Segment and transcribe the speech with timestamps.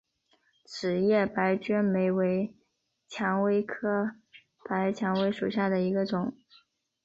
[0.65, 2.55] 齿叶白鹃梅为
[3.07, 4.15] 蔷薇科
[4.67, 6.35] 白鹃梅属下的一个种。